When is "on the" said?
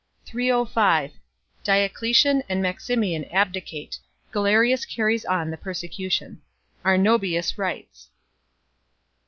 5.25-5.57